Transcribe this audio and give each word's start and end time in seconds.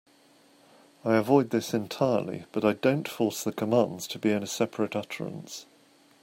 I 1.05 1.15
avoid 1.17 1.51
this 1.51 1.75
entirely, 1.75 2.45
but 2.53 2.65
I 2.65 2.73
don't 2.73 3.07
force 3.07 3.43
the 3.43 3.51
commands 3.51 4.07
to 4.07 4.17
be 4.17 4.31
in 4.31 4.41
a 4.41 4.47
separate 4.47 4.95
utterance. 4.95 5.67